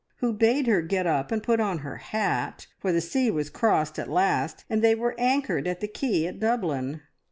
who 0.15 0.33
bade 0.33 0.65
her 0.65 0.81
get 0.81 1.05
up 1.05 1.31
and 1.31 1.43
put 1.43 1.59
on 1.59 1.77
her 1.77 1.97
hat, 1.97 2.65
for 2.79 2.91
the 2.91 2.99
sea 2.99 3.29
was 3.29 3.51
crossed 3.51 3.99
at 3.99 4.09
last, 4.09 4.65
and 4.67 4.81
they 4.81 4.95
were 4.95 5.13
anchored 5.19 5.67
at 5.67 5.79
the 5.79 5.87
quay 5.87 6.25
at 6.25 6.39
Dublin. 6.39 7.01